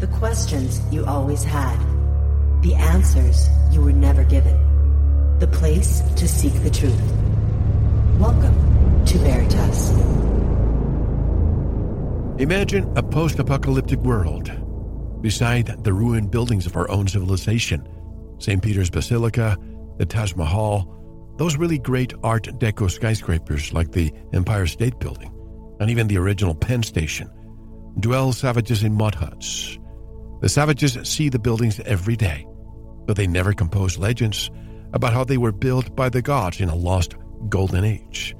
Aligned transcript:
The 0.00 0.06
questions 0.06 0.80
you 0.90 1.04
always 1.04 1.44
had. 1.44 1.78
The 2.62 2.74
answers 2.74 3.50
you 3.70 3.82
were 3.82 3.92
never 3.92 4.24
given. 4.24 4.56
The 5.40 5.46
place 5.46 6.00
to 6.16 6.26
seek 6.26 6.54
the 6.62 6.70
truth. 6.70 6.98
Welcome 8.18 9.04
to 9.04 9.18
Veritas. 9.18 9.90
Imagine 12.40 12.90
a 12.96 13.02
post 13.02 13.38
apocalyptic 13.40 13.98
world. 13.98 14.50
Beside 15.20 15.84
the 15.84 15.92
ruined 15.92 16.30
buildings 16.30 16.64
of 16.64 16.76
our 16.76 16.90
own 16.90 17.06
civilization, 17.06 17.86
St. 18.38 18.62
Peter's 18.62 18.88
Basilica, 18.88 19.58
the 19.98 20.06
Taj 20.06 20.34
Mahal, 20.34 20.88
those 21.36 21.58
really 21.58 21.78
great 21.78 22.14
Art 22.22 22.44
Deco 22.44 22.90
skyscrapers 22.90 23.74
like 23.74 23.92
the 23.92 24.10
Empire 24.32 24.66
State 24.66 24.98
Building, 24.98 25.30
and 25.78 25.90
even 25.90 26.08
the 26.08 26.16
original 26.16 26.54
Penn 26.54 26.82
Station, 26.82 27.30
dwell 27.98 28.32
savages 28.32 28.82
in 28.82 28.94
mud 28.94 29.14
huts. 29.14 29.76
The 30.40 30.48
savages 30.48 30.98
see 31.04 31.28
the 31.28 31.38
buildings 31.38 31.80
every 31.80 32.16
day, 32.16 32.46
but 33.06 33.16
they 33.16 33.26
never 33.26 33.52
compose 33.52 33.98
legends 33.98 34.50
about 34.92 35.12
how 35.12 35.24
they 35.24 35.36
were 35.36 35.52
built 35.52 35.94
by 35.94 36.08
the 36.08 36.22
gods 36.22 36.60
in 36.60 36.68
a 36.68 36.74
lost 36.74 37.14
golden 37.48 37.84
age. 37.84 38.34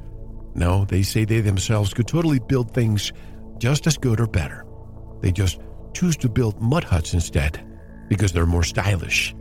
No, 0.54 0.84
they 0.86 1.02
say 1.02 1.24
they 1.24 1.40
themselves 1.40 1.95
could 1.95 2.09
totally 2.09 2.38
build 2.38 2.73
things 2.73 3.12
just 3.59 3.86
as 3.86 3.98
good 3.98 4.20
or 4.20 4.26
better. 4.26 4.64
They 5.20 5.30
just 5.30 5.60
choose 5.92 6.16
to 6.18 6.28
build 6.28 6.60
mud 6.60 6.84
huts 6.84 7.14
instead 7.14 7.64
because 8.09 8.32
they're 8.32 8.46
more 8.46 8.64
stylish. 8.64 9.34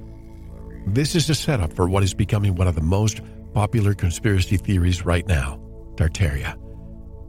This 0.85 1.15
is 1.15 1.29
a 1.29 1.35
setup 1.35 1.73
for 1.73 1.89
what 1.89 2.03
is 2.03 2.13
becoming 2.13 2.55
one 2.55 2.67
of 2.67 2.75
the 2.75 2.81
most 2.81 3.21
popular 3.53 3.93
conspiracy 3.93 4.57
theories 4.57 5.05
right 5.05 5.27
now 5.27 5.59
Tartaria. 5.95 6.57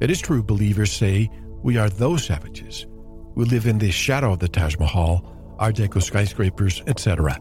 It 0.00 0.10
is 0.10 0.20
true, 0.20 0.42
believers 0.42 0.92
say 0.92 1.30
we 1.62 1.76
are 1.76 1.88
those 1.90 2.24
savages 2.24 2.86
who 3.40 3.46
live 3.46 3.66
in 3.66 3.78
the 3.78 3.90
shadow 3.90 4.34
of 4.34 4.38
the 4.38 4.48
Taj 4.48 4.76
Mahal, 4.76 5.24
Art 5.58 5.76
Deco 5.76 6.02
skyscrapers, 6.02 6.82
etc. 6.86 7.38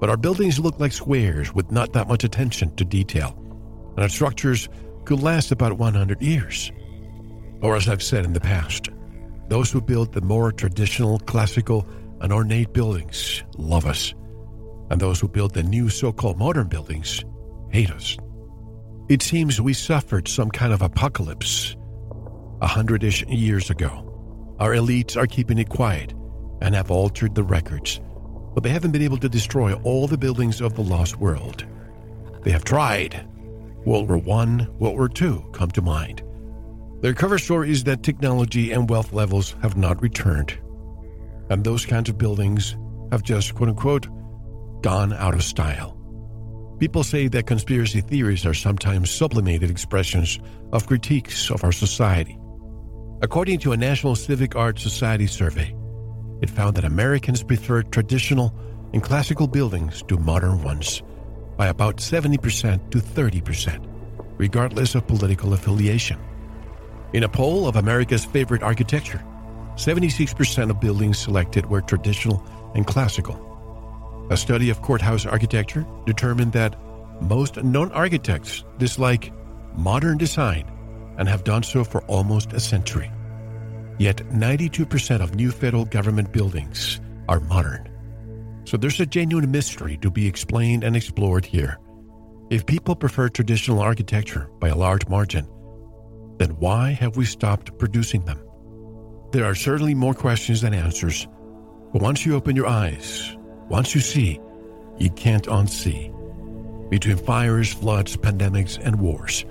But 0.00 0.10
our 0.10 0.16
buildings 0.16 0.58
look 0.58 0.80
like 0.80 0.90
squares 0.90 1.54
with 1.54 1.70
not 1.70 1.92
that 1.92 2.08
much 2.08 2.24
attention 2.24 2.74
to 2.74 2.84
detail, 2.84 3.32
and 3.94 4.00
our 4.00 4.08
structures 4.08 4.68
could 5.04 5.22
last 5.22 5.52
about 5.52 5.78
100 5.78 6.20
years. 6.20 6.72
Or, 7.62 7.76
as 7.76 7.88
I've 7.88 8.02
said 8.02 8.24
in 8.24 8.32
the 8.32 8.40
past, 8.40 8.88
those 9.46 9.70
who 9.70 9.80
build 9.80 10.12
the 10.12 10.20
more 10.20 10.50
traditional, 10.50 11.20
classical, 11.20 11.86
and 12.20 12.32
ornate 12.32 12.72
buildings 12.72 13.44
love 13.56 13.86
us, 13.86 14.14
and 14.90 15.00
those 15.00 15.20
who 15.20 15.28
build 15.28 15.54
the 15.54 15.62
new 15.62 15.90
so 15.90 16.12
called 16.12 16.38
modern 16.38 16.66
buildings 16.66 17.24
hate 17.70 17.92
us. 17.92 18.16
It 19.08 19.22
seems 19.22 19.60
we 19.60 19.74
suffered 19.74 20.26
some 20.26 20.50
kind 20.50 20.72
of 20.72 20.82
apocalypse 20.82 21.76
a 22.60 22.66
hundred 22.66 23.04
ish 23.04 23.24
years 23.28 23.70
ago. 23.70 24.03
Our 24.60 24.72
elites 24.72 25.16
are 25.16 25.26
keeping 25.26 25.58
it 25.58 25.68
quiet 25.68 26.14
and 26.60 26.74
have 26.74 26.90
altered 26.90 27.34
the 27.34 27.42
records, 27.42 28.00
but 28.54 28.62
they 28.62 28.70
haven't 28.70 28.92
been 28.92 29.02
able 29.02 29.18
to 29.18 29.28
destroy 29.28 29.74
all 29.82 30.06
the 30.06 30.18
buildings 30.18 30.60
of 30.60 30.74
the 30.74 30.82
lost 30.82 31.18
world. 31.18 31.66
They 32.42 32.50
have 32.52 32.64
tried. 32.64 33.26
World 33.84 34.08
War 34.08 34.18
I, 34.18 34.66
World 34.78 34.96
War 34.96 35.10
II 35.20 35.44
come 35.52 35.70
to 35.72 35.82
mind. 35.82 36.22
Their 37.00 37.14
cover 37.14 37.38
story 37.38 37.70
is 37.70 37.84
that 37.84 38.02
technology 38.02 38.70
and 38.72 38.88
wealth 38.88 39.12
levels 39.12 39.56
have 39.60 39.76
not 39.76 40.00
returned. 40.00 40.58
And 41.50 41.64
those 41.64 41.84
kinds 41.84 42.08
of 42.08 42.16
buildings 42.16 42.76
have 43.10 43.22
just, 43.22 43.54
quote 43.54 43.68
unquote, 43.68 44.06
gone 44.82 45.12
out 45.12 45.34
of 45.34 45.42
style. 45.42 45.98
People 46.78 47.04
say 47.04 47.28
that 47.28 47.46
conspiracy 47.46 48.00
theories 48.00 48.46
are 48.46 48.54
sometimes 48.54 49.10
sublimated 49.10 49.70
expressions 49.70 50.38
of 50.72 50.86
critiques 50.86 51.50
of 51.50 51.62
our 51.64 51.72
society. 51.72 52.38
According 53.24 53.60
to 53.60 53.72
a 53.72 53.76
National 53.78 54.16
Civic 54.16 54.54
Arts 54.54 54.82
Society 54.82 55.26
survey, 55.26 55.74
it 56.42 56.50
found 56.50 56.76
that 56.76 56.84
Americans 56.84 57.42
prefer 57.42 57.82
traditional 57.82 58.54
and 58.92 59.02
classical 59.02 59.46
buildings 59.46 60.04
to 60.08 60.18
modern 60.18 60.62
ones 60.62 61.02
by 61.56 61.68
about 61.68 61.96
70% 61.96 62.90
to 62.90 62.98
30%, 62.98 63.82
regardless 64.36 64.94
of 64.94 65.06
political 65.06 65.54
affiliation. 65.54 66.20
In 67.14 67.22
a 67.22 67.28
poll 67.28 67.66
of 67.66 67.76
America's 67.76 68.26
favorite 68.26 68.62
architecture, 68.62 69.24
76% 69.76 70.68
of 70.68 70.78
buildings 70.78 71.16
selected 71.16 71.64
were 71.64 71.80
traditional 71.80 72.46
and 72.74 72.86
classical. 72.86 73.40
A 74.28 74.36
study 74.36 74.68
of 74.68 74.82
courthouse 74.82 75.24
architecture 75.24 75.86
determined 76.04 76.52
that 76.52 76.76
most 77.22 77.56
known 77.56 77.90
architects 77.92 78.64
dislike 78.76 79.32
modern 79.74 80.18
design 80.18 80.70
and 81.16 81.26
have 81.26 81.44
done 81.44 81.62
so 81.62 81.84
for 81.84 82.02
almost 82.02 82.52
a 82.52 82.60
century. 82.60 83.10
Yet 83.98 84.16
92% 84.28 85.22
of 85.22 85.34
new 85.34 85.50
federal 85.50 85.84
government 85.84 86.32
buildings 86.32 87.00
are 87.28 87.40
modern. 87.40 87.88
So 88.64 88.76
there's 88.76 89.00
a 89.00 89.06
genuine 89.06 89.50
mystery 89.50 89.98
to 89.98 90.10
be 90.10 90.26
explained 90.26 90.84
and 90.84 90.96
explored 90.96 91.44
here. 91.44 91.78
If 92.50 92.66
people 92.66 92.96
prefer 92.96 93.28
traditional 93.28 93.80
architecture 93.80 94.50
by 94.58 94.68
a 94.68 94.76
large 94.76 95.06
margin, 95.08 95.46
then 96.38 96.50
why 96.58 96.90
have 96.92 97.16
we 97.16 97.24
stopped 97.24 97.78
producing 97.78 98.24
them? 98.24 98.40
There 99.32 99.44
are 99.44 99.54
certainly 99.54 99.94
more 99.94 100.14
questions 100.14 100.60
than 100.60 100.74
answers, 100.74 101.26
but 101.92 102.02
once 102.02 102.26
you 102.26 102.34
open 102.34 102.56
your 102.56 102.66
eyes, 102.66 103.36
once 103.68 103.94
you 103.94 104.00
see, 104.00 104.40
you 104.98 105.10
can't 105.10 105.46
unsee. 105.46 106.10
Between 106.90 107.16
fires, 107.16 107.72
floods, 107.72 108.16
pandemics, 108.16 108.78
and 108.78 109.00
wars, 109.00 109.44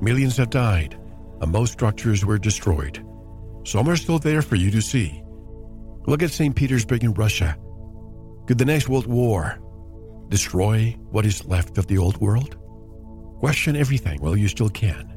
millions 0.00 0.36
have 0.36 0.50
died, 0.50 0.98
and 1.40 1.52
most 1.52 1.72
structures 1.72 2.24
were 2.24 2.38
destroyed. 2.38 3.04
Some 3.64 3.88
are 3.88 3.96
still 3.96 4.18
there 4.18 4.42
for 4.42 4.56
you 4.56 4.70
to 4.70 4.82
see. 4.82 5.22
Look 6.06 6.22
at 6.22 6.30
St. 6.30 6.54
Petersburg 6.54 7.04
in 7.04 7.14
Russia. 7.14 7.56
Could 8.46 8.58
the 8.58 8.64
next 8.64 8.88
world 8.88 9.06
war 9.06 9.58
destroy 10.28 10.96
what 11.10 11.24
is 11.24 11.46
left 11.46 11.78
of 11.78 11.86
the 11.86 11.98
old 11.98 12.16
world? 12.20 12.56
Question 13.38 13.76
everything 13.76 14.20
while 14.20 14.36
you 14.36 14.48
still 14.48 14.68
can. 14.68 15.16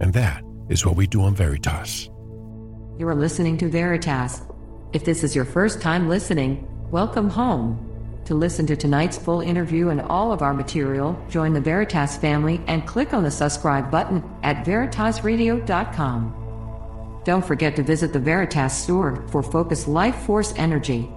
And 0.00 0.12
that 0.12 0.42
is 0.68 0.86
what 0.86 0.96
we 0.96 1.06
do 1.06 1.22
on 1.22 1.34
Veritas. 1.34 2.08
You 2.98 3.08
are 3.08 3.14
listening 3.14 3.58
to 3.58 3.68
Veritas. 3.68 4.42
If 4.92 5.04
this 5.04 5.24
is 5.24 5.34
your 5.34 5.44
first 5.44 5.80
time 5.80 6.08
listening, 6.08 6.68
welcome 6.90 7.28
home. 7.28 7.88
To 8.26 8.34
listen 8.34 8.66
to 8.66 8.76
tonight's 8.76 9.18
full 9.18 9.40
interview 9.40 9.88
and 9.88 10.00
all 10.02 10.32
of 10.32 10.42
our 10.42 10.54
material, 10.54 11.20
join 11.28 11.52
the 11.52 11.60
Veritas 11.60 12.16
family 12.16 12.60
and 12.68 12.86
click 12.86 13.12
on 13.12 13.24
the 13.24 13.30
subscribe 13.30 13.90
button 13.90 14.22
at 14.44 14.64
veritasradio.com. 14.64 16.41
Don't 17.24 17.44
forget 17.44 17.76
to 17.76 17.82
visit 17.82 18.12
the 18.12 18.18
Veritas 18.18 18.76
store 18.76 19.24
for 19.28 19.42
Focus 19.42 19.86
Life 19.86 20.16
Force 20.16 20.52
Energy. 20.56 21.08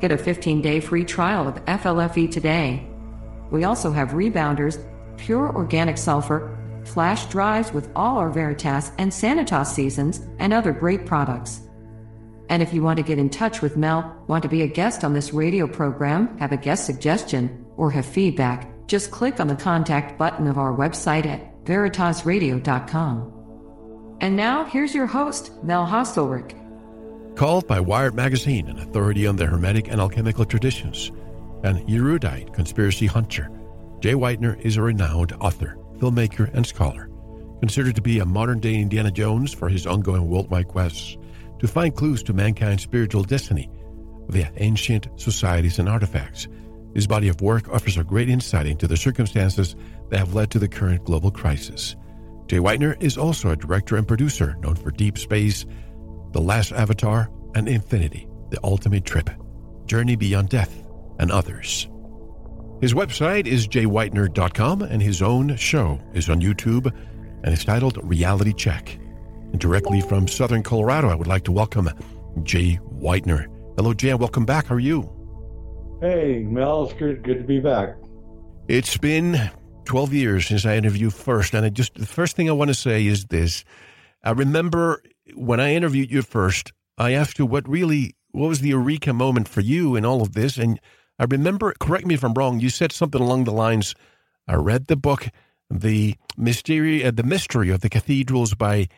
Get 0.00 0.10
a 0.10 0.18
15 0.18 0.60
day 0.60 0.80
free 0.80 1.04
trial 1.04 1.46
of 1.46 1.64
FLFE 1.66 2.30
today. 2.30 2.88
We 3.50 3.64
also 3.64 3.92
have 3.92 4.10
rebounders, 4.10 4.84
pure 5.16 5.54
organic 5.54 5.96
sulfur, 5.96 6.58
flash 6.84 7.26
drives 7.26 7.72
with 7.72 7.88
all 7.94 8.18
our 8.18 8.30
Veritas 8.30 8.90
and 8.98 9.12
Sanitas 9.12 9.66
seasons, 9.66 10.20
and 10.40 10.52
other 10.52 10.72
great 10.72 11.06
products. 11.06 11.60
And 12.48 12.60
if 12.60 12.74
you 12.74 12.82
want 12.82 12.96
to 12.96 13.04
get 13.04 13.18
in 13.18 13.30
touch 13.30 13.62
with 13.62 13.76
Mel, 13.76 14.24
want 14.26 14.42
to 14.42 14.48
be 14.48 14.62
a 14.62 14.66
guest 14.66 15.04
on 15.04 15.12
this 15.12 15.32
radio 15.32 15.68
program, 15.68 16.36
have 16.38 16.50
a 16.50 16.56
guest 16.56 16.84
suggestion, 16.84 17.64
or 17.76 17.90
have 17.92 18.04
feedback, 18.04 18.68
just 18.88 19.12
click 19.12 19.38
on 19.38 19.46
the 19.46 19.54
contact 19.54 20.18
button 20.18 20.48
of 20.48 20.58
our 20.58 20.76
website 20.76 21.26
at 21.26 21.64
veritasradio.com. 21.64 23.41
And 24.22 24.36
now, 24.36 24.64
here's 24.64 24.94
your 24.94 25.08
host, 25.08 25.50
Mel 25.64 25.84
Hostelrick. 25.84 26.54
Called 27.34 27.66
by 27.66 27.80
Wired 27.80 28.14
Magazine 28.14 28.68
an 28.68 28.78
authority 28.78 29.26
on 29.26 29.34
the 29.34 29.46
Hermetic 29.46 29.88
and 29.88 30.00
alchemical 30.00 30.44
traditions, 30.44 31.10
an 31.64 31.84
erudite 31.90 32.52
conspiracy 32.52 33.06
hunter, 33.06 33.50
Jay 33.98 34.14
Weidner 34.14 34.60
is 34.60 34.76
a 34.76 34.82
renowned 34.82 35.32
author, 35.40 35.76
filmmaker, 35.98 36.54
and 36.54 36.64
scholar, 36.64 37.10
considered 37.58 37.96
to 37.96 38.00
be 38.00 38.20
a 38.20 38.24
modern 38.24 38.60
day 38.60 38.76
Indiana 38.76 39.10
Jones 39.10 39.52
for 39.52 39.68
his 39.68 39.88
ongoing 39.88 40.30
worldwide 40.30 40.68
quests 40.68 41.18
to 41.58 41.66
find 41.66 41.96
clues 41.96 42.22
to 42.22 42.32
mankind's 42.32 42.84
spiritual 42.84 43.24
destiny 43.24 43.68
via 44.28 44.52
ancient 44.58 45.08
societies 45.16 45.80
and 45.80 45.88
artifacts. 45.88 46.46
His 46.94 47.08
body 47.08 47.26
of 47.26 47.40
work 47.40 47.68
offers 47.70 47.96
a 47.96 48.04
great 48.04 48.28
insight 48.28 48.68
into 48.68 48.86
the 48.86 48.96
circumstances 48.96 49.74
that 50.10 50.18
have 50.18 50.34
led 50.34 50.52
to 50.52 50.60
the 50.60 50.68
current 50.68 51.04
global 51.04 51.32
crisis. 51.32 51.96
Jay 52.52 52.58
Weidner 52.58 53.02
is 53.02 53.16
also 53.16 53.48
a 53.48 53.56
director 53.56 53.96
and 53.96 54.06
producer 54.06 54.58
known 54.60 54.74
for 54.74 54.90
Deep 54.90 55.16
Space, 55.16 55.64
The 56.32 56.40
Last 56.42 56.70
Avatar, 56.70 57.30
and 57.54 57.66
Infinity, 57.66 58.28
The 58.50 58.58
Ultimate 58.62 59.06
Trip, 59.06 59.30
Journey 59.86 60.16
Beyond 60.16 60.50
Death, 60.50 60.86
and 61.18 61.32
others. 61.32 61.88
His 62.82 62.92
website 62.92 63.46
is 63.46 63.66
jayweidner.com, 63.66 64.82
and 64.82 65.00
his 65.00 65.22
own 65.22 65.56
show 65.56 65.98
is 66.12 66.28
on 66.28 66.42
YouTube 66.42 66.94
and 67.42 67.54
is 67.54 67.64
titled 67.64 67.98
Reality 68.02 68.52
Check. 68.52 68.98
And 69.52 69.58
directly 69.58 70.02
from 70.02 70.28
Southern 70.28 70.62
Colorado, 70.62 71.08
I 71.08 71.14
would 71.14 71.28
like 71.28 71.44
to 71.44 71.52
welcome 71.52 71.88
Jay 72.42 72.78
Weidner. 72.92 73.46
Hello, 73.78 73.94
Jay, 73.94 74.10
and 74.10 74.20
welcome 74.20 74.44
back. 74.44 74.66
How 74.66 74.74
are 74.74 74.78
you? 74.78 75.10
Hey, 76.02 76.44
Mel, 76.46 76.84
it's 76.84 76.92
good, 76.98 77.22
good 77.22 77.38
to 77.38 77.44
be 77.44 77.60
back. 77.60 77.96
It's 78.68 78.98
been 78.98 79.50
12 79.84 80.12
years 80.12 80.46
since 80.46 80.64
I 80.64 80.76
interviewed 80.76 81.14
first. 81.14 81.54
And 81.54 81.64
I 81.66 81.68
just, 81.68 81.94
the 81.94 82.06
first 82.06 82.36
thing 82.36 82.48
I 82.48 82.52
want 82.52 82.68
to 82.68 82.74
say 82.74 83.06
is 83.06 83.26
this. 83.26 83.64
I 84.22 84.30
remember 84.30 85.02
when 85.34 85.60
I 85.60 85.74
interviewed 85.74 86.10
you 86.10 86.22
first, 86.22 86.72
I 86.98 87.12
asked 87.12 87.38
you 87.38 87.46
what 87.46 87.68
really 87.68 88.14
what 88.32 88.48
was 88.48 88.60
the 88.60 88.70
eureka 88.70 89.12
moment 89.12 89.46
for 89.46 89.60
you 89.60 89.94
in 89.94 90.04
all 90.04 90.22
of 90.22 90.32
this? 90.32 90.56
And 90.56 90.80
I 91.18 91.24
remember, 91.24 91.74
correct 91.78 92.06
me 92.06 92.14
if 92.14 92.24
I'm 92.24 92.34
wrong, 92.34 92.60
you 92.60 92.70
said 92.70 92.92
something 92.92 93.20
along 93.20 93.44
the 93.44 93.52
lines. 93.52 93.94
I 94.48 94.54
read 94.54 94.86
the 94.86 94.96
book, 94.96 95.28
the 95.70 96.16
mystery, 96.36 97.04
uh, 97.04 97.10
the 97.10 97.22
mystery 97.22 97.70
of 97.70 97.80
the 97.80 97.90
cathedrals 97.90 98.54
by 98.54 98.88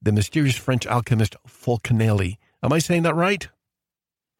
the 0.00 0.12
mysterious 0.12 0.56
French 0.56 0.86
alchemist 0.86 1.36
Fulcanelli. 1.46 2.38
Am 2.62 2.72
I 2.72 2.78
saying 2.78 3.02
that 3.02 3.16
right? 3.16 3.48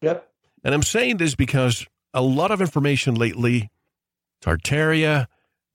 Yep. 0.01 0.27
And 0.63 0.73
I'm 0.73 0.83
saying 0.83 1.17
this 1.17 1.35
because 1.35 1.85
a 2.13 2.21
lot 2.21 2.51
of 2.51 2.61
information 2.61 3.15
lately, 3.15 3.69
Tartaria, 4.41 5.27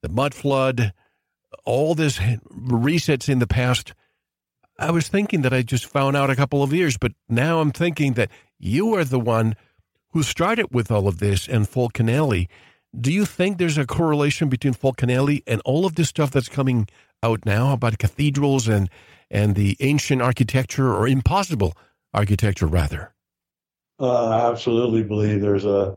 the 0.05 0.11
mud 0.11 0.35
flood, 0.35 0.93
all 1.65 1.95
this 1.95 2.19
resets 2.19 3.27
in 3.27 3.39
the 3.39 3.47
past. 3.47 3.95
I 4.79 4.91
was 4.91 5.09
thinking 5.09 5.41
that 5.43 5.55
I 5.55 5.62
just 5.62 5.87
found 5.87 6.15
out 6.15 6.29
a 6.29 6.37
couple 6.37 6.62
of 6.62 6.75
years, 6.75 6.99
but 6.99 7.12
now 7.27 7.61
I'm 7.61 7.73
thinking 7.73 8.12
that 8.12 8.31
you 8.59 8.95
are 8.95 9.05
the 9.05 9.19
one 9.19 9.56
who 10.11 10.23
started 10.23 10.67
with 10.73 10.91
all 10.91 11.09
of 11.09 11.21
this 11.21 11.49
and 11.49 11.67
Fulcanelli. 11.67 12.49
Do 13.01 13.11
you 13.11 13.25
think 13.25 13.56
there's 13.56 13.79
a 13.79 13.87
correlation 13.87 14.51
between 14.51 14.75
Fulcanelli 14.75 15.43
and 15.47 15.62
all 15.65 15.87
of 15.87 15.95
this 15.95 16.11
stuff 16.11 16.31
that's 16.31 16.51
coming 16.51 16.87
out 17.23 17.47
now 17.47 17.73
about 17.73 17.99
cathedrals 17.99 18.69
and 18.69 18.91
and 19.31 19.55
the 19.55 19.75
ancient 19.81 20.21
architecture 20.21 20.93
or 20.93 21.09
impossible 21.09 21.73
architecture 22.12 22.67
rather? 22.67 23.15
Uh, 23.99 24.29
I 24.29 24.51
absolutely 24.51 25.03
believe 25.03 25.41
there's 25.41 25.65
a 25.65 25.97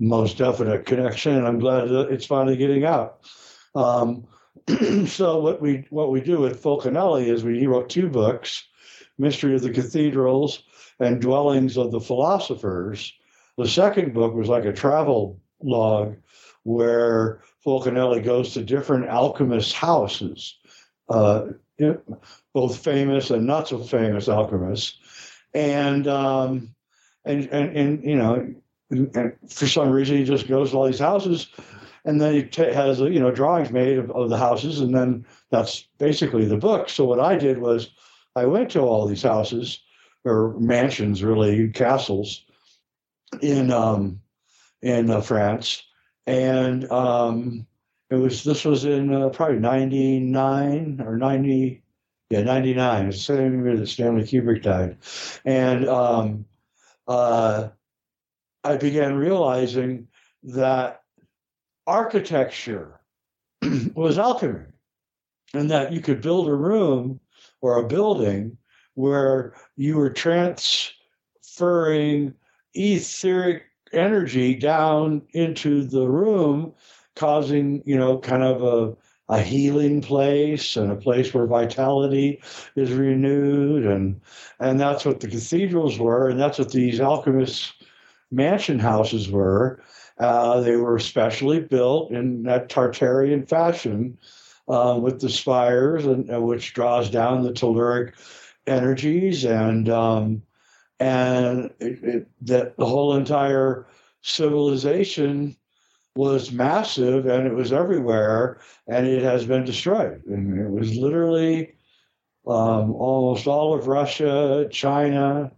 most 0.00 0.38
definite 0.38 0.86
connection, 0.86 1.36
and 1.36 1.46
I'm 1.46 1.58
glad 1.58 1.88
it's 1.88 2.26
finally 2.26 2.56
getting 2.56 2.84
out. 2.84 3.20
Um, 3.74 4.26
so 5.06 5.38
what 5.40 5.60
we 5.60 5.86
what 5.90 6.10
we 6.10 6.20
do 6.20 6.40
with 6.40 6.62
Fulcanelli 6.62 7.26
is 7.26 7.44
we 7.44 7.60
he 7.60 7.66
wrote 7.66 7.90
two 7.90 8.08
books, 8.08 8.66
Mystery 9.18 9.54
of 9.54 9.62
the 9.62 9.70
Cathedrals 9.70 10.62
and 10.98 11.20
Dwellings 11.20 11.76
of 11.76 11.92
the 11.92 12.00
Philosophers. 12.00 13.12
The 13.58 13.68
second 13.68 14.14
book 14.14 14.34
was 14.34 14.48
like 14.48 14.64
a 14.64 14.72
travel 14.72 15.38
log 15.62 16.16
where 16.62 17.42
Fulcanelli 17.64 18.24
goes 18.24 18.54
to 18.54 18.62
different 18.62 19.06
alchemists' 19.06 19.72
houses, 19.72 20.58
uh, 21.10 21.46
both 22.54 22.82
famous 22.82 23.30
and 23.30 23.46
not 23.46 23.68
so 23.68 23.78
famous 23.78 24.28
alchemists, 24.28 24.98
and 25.52 26.08
um, 26.08 26.74
and, 27.24 27.48
and, 27.50 27.76
and 27.76 28.04
you 28.04 28.16
know, 28.16 28.54
and 28.90 29.32
for 29.48 29.66
some 29.66 29.90
reason 29.90 30.16
he 30.16 30.24
just 30.24 30.48
goes 30.48 30.70
to 30.70 30.76
all 30.76 30.86
these 30.86 30.98
houses 30.98 31.48
and 32.04 32.20
then 32.20 32.34
he 32.34 32.42
t- 32.42 32.72
has 32.72 33.00
you 33.00 33.20
know 33.20 33.30
drawings 33.30 33.70
made 33.70 33.98
of, 33.98 34.10
of 34.10 34.28
the 34.30 34.36
houses 34.36 34.80
and 34.80 34.94
then 34.94 35.24
that's 35.50 35.86
basically 35.98 36.44
the 36.44 36.56
book. 36.56 36.88
So 36.88 37.04
what 37.04 37.20
i 37.20 37.36
did 37.36 37.58
was 37.58 37.90
i 38.36 38.44
went 38.44 38.70
to 38.70 38.80
all 38.80 39.06
these 39.06 39.22
houses 39.22 39.80
or 40.24 40.54
mansions 40.58 41.22
really 41.22 41.68
castles 41.68 42.44
in 43.40 43.70
um 43.70 44.20
in 44.82 45.10
uh, 45.10 45.20
france 45.20 45.84
and 46.26 46.90
um 46.90 47.66
it 48.10 48.16
was 48.16 48.42
this 48.42 48.64
was 48.64 48.84
in 48.84 49.14
uh, 49.14 49.28
probably 49.28 49.60
99 49.60 51.00
or 51.06 51.16
90 51.16 51.82
yeah 52.30 52.42
99 52.42 53.06
it's 53.06 53.18
the 53.18 53.22
same 53.22 53.64
year 53.64 53.76
that 53.76 53.86
stanley 53.86 54.24
kubrick 54.24 54.62
died. 54.62 54.96
And 55.44 55.88
um 55.88 56.44
uh, 57.08 57.70
I 58.64 58.76
began 58.76 59.16
realizing 59.16 60.08
that 60.42 61.02
architecture 61.86 63.00
was 63.94 64.18
alchemy 64.18 64.64
and 65.54 65.70
that 65.70 65.92
you 65.92 66.00
could 66.00 66.20
build 66.20 66.48
a 66.48 66.54
room 66.54 67.20
or 67.60 67.78
a 67.78 67.86
building 67.86 68.56
where 68.94 69.54
you 69.76 69.96
were 69.96 70.10
transferring 70.10 72.34
etheric 72.74 73.62
energy 73.92 74.54
down 74.54 75.22
into 75.32 75.84
the 75.84 76.06
room 76.06 76.72
causing 77.16 77.82
you 77.84 77.98
know 77.98 78.18
kind 78.18 78.42
of 78.42 78.62
a 78.62 78.96
a 79.30 79.40
healing 79.40 80.00
place 80.00 80.76
and 80.76 80.90
a 80.90 80.96
place 80.96 81.32
where 81.32 81.46
vitality 81.46 82.42
is 82.76 82.92
renewed 82.92 83.86
and 83.86 84.20
and 84.58 84.78
that's 84.78 85.04
what 85.04 85.20
the 85.20 85.28
cathedrals 85.28 85.98
were 85.98 86.28
and 86.28 86.40
that's 86.40 86.58
what 86.58 86.72
these 86.72 87.00
alchemists 87.00 87.72
mansion 88.30 88.78
houses 88.78 89.30
were 89.30 89.82
uh, 90.18 90.60
they 90.60 90.76
were 90.76 90.98
specially 90.98 91.60
built 91.60 92.12
in 92.12 92.42
that 92.42 92.68
tartarian 92.68 93.48
fashion 93.48 94.18
uh, 94.68 94.98
with 95.00 95.20
the 95.20 95.30
spires 95.30 96.04
and 96.06 96.32
uh, 96.32 96.40
which 96.40 96.74
draws 96.74 97.10
down 97.10 97.42
the 97.42 97.52
telluric 97.52 98.12
energies 98.66 99.44
and 99.44 99.88
um, 99.88 100.42
and 101.00 101.70
it, 101.80 102.04
it, 102.04 102.28
that 102.42 102.76
the 102.76 102.86
whole 102.86 103.16
entire 103.16 103.86
civilization 104.22 105.56
was 106.14 106.52
massive 106.52 107.26
and 107.26 107.46
it 107.46 107.54
was 107.54 107.72
everywhere 107.72 108.60
and 108.86 109.06
it 109.06 109.22
has 109.22 109.46
been 109.46 109.64
destroyed. 109.64 110.22
And 110.26 110.60
it 110.60 110.70
was 110.70 110.94
literally 110.96 111.74
um, 112.46 112.92
almost 112.92 113.46
all 113.46 113.74
of 113.74 113.86
Russia, 113.86 114.68
China. 114.70 115.52